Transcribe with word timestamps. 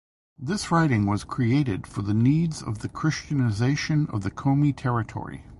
This 0.39 0.71
writing 0.71 1.05
was 1.05 1.23
created 1.23 1.85
for 1.85 2.01
the 2.01 2.15
needs 2.15 2.63
of 2.63 2.79
the 2.79 2.89
Christianization 2.89 4.07
of 4.07 4.23
the 4.23 4.31
Komi 4.31 4.75
Territory. 4.75 5.45